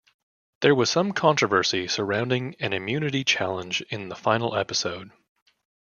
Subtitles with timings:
[0.61, 5.11] There was some controversy surrounding an immunity challenge in the final episode.